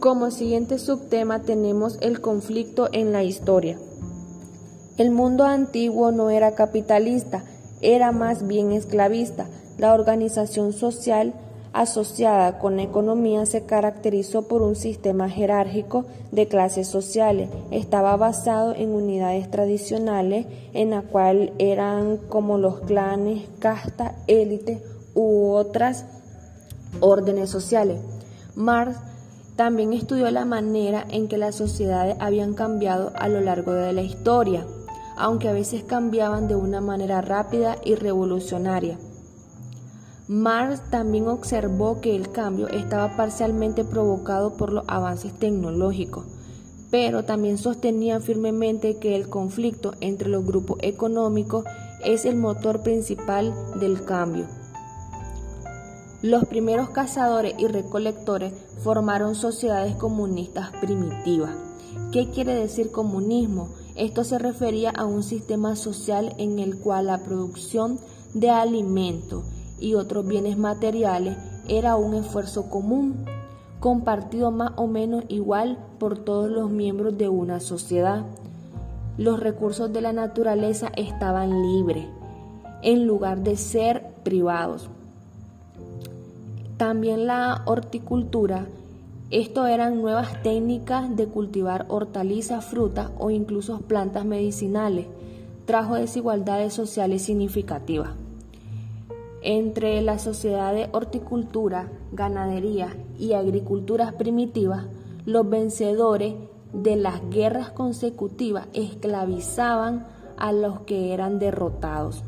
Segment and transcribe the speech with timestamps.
[0.00, 3.78] Como siguiente subtema tenemos el conflicto en la historia.
[4.96, 7.44] El mundo antiguo no era capitalista,
[7.82, 9.46] era más bien esclavista.
[9.76, 11.34] La organización social
[11.74, 17.50] asociada con la economía se caracterizó por un sistema jerárquico de clases sociales.
[17.70, 24.82] Estaba basado en unidades tradicionales en la cual eran como los clanes, casta, élite
[25.14, 26.06] u otras
[27.00, 28.00] órdenes sociales.
[28.56, 28.96] Marx
[29.60, 34.00] también estudió la manera en que las sociedades habían cambiado a lo largo de la
[34.00, 34.64] historia,
[35.18, 38.96] aunque a veces cambiaban de una manera rápida y revolucionaria.
[40.28, 46.24] Marx también observó que el cambio estaba parcialmente provocado por los avances tecnológicos,
[46.90, 51.66] pero también sostenía firmemente que el conflicto entre los grupos económicos
[52.02, 54.46] es el motor principal del cambio.
[56.22, 61.52] Los primeros cazadores y recolectores formaron sociedades comunistas primitivas.
[62.12, 63.70] ¿Qué quiere decir comunismo?
[63.94, 67.98] Esto se refería a un sistema social en el cual la producción
[68.34, 69.44] de alimentos
[69.78, 73.24] y otros bienes materiales era un esfuerzo común,
[73.80, 78.26] compartido más o menos igual por todos los miembros de una sociedad.
[79.16, 82.06] Los recursos de la naturaleza estaban libres,
[82.82, 84.90] en lugar de ser privados.
[86.80, 88.64] También la horticultura,
[89.30, 95.04] esto eran nuevas técnicas de cultivar hortalizas, frutas o incluso plantas medicinales,
[95.66, 98.12] trajo desigualdades sociales significativas.
[99.42, 104.86] Entre la sociedad de horticultura, ganadería y agriculturas primitivas,
[105.26, 106.32] los vencedores
[106.72, 110.06] de las guerras consecutivas esclavizaban
[110.38, 112.24] a los que eran derrotados.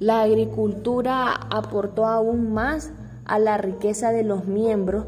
[0.00, 2.92] La agricultura aportó aún más
[3.24, 5.06] a la riqueza de los miembros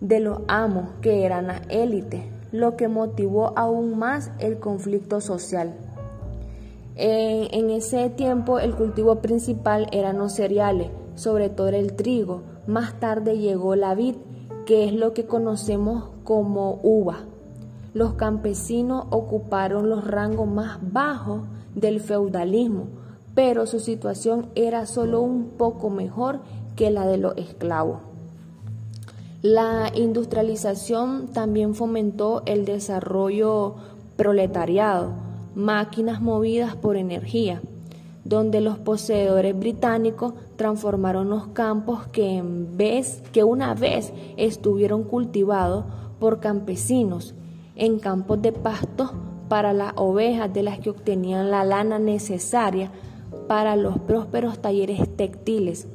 [0.00, 5.74] de los amos que eran la élite, lo que motivó aún más el conflicto social.
[6.96, 12.42] En, ese tiempo el cultivo principal eran los cereales, sobre todo el trigo.
[12.66, 14.14] Más tarde llegó la vid,
[14.64, 17.24] que es lo que conocemos como uva.
[17.92, 21.42] Los campesinos ocuparon los rangos más bajos
[21.74, 22.86] del feudalismo,
[23.34, 26.40] pero su situación era solo un poco mejor
[26.76, 27.98] que la de los esclavos.
[29.42, 33.74] La industrialización también fomentó el desarrollo
[34.16, 35.12] proletariado
[35.54, 37.60] máquinas movidas por energía,
[38.24, 42.42] donde los poseedores británicos transformaron los campos que
[43.32, 45.84] que una vez estuvieron cultivados
[46.18, 47.34] por campesinos
[47.76, 49.12] en campos de pasto
[49.48, 52.90] para las ovejas de las que obtenían la lana necesaria
[53.48, 55.86] para los prósperos talleres textiles.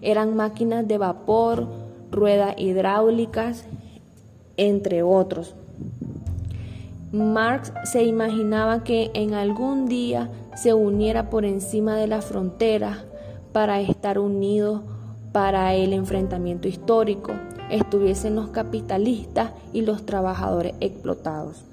[0.00, 1.66] Eran máquinas de vapor,
[2.10, 3.64] ruedas hidráulicas,
[4.56, 5.54] entre otros.
[7.12, 13.04] Marx se imaginaba que en algún día se uniera por encima de las fronteras
[13.52, 14.80] para estar unidos
[15.32, 17.32] para el enfrentamiento histórico,
[17.70, 21.71] estuviesen los capitalistas y los trabajadores explotados.